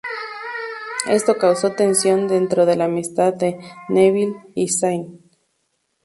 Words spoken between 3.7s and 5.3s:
Neville y Zayn.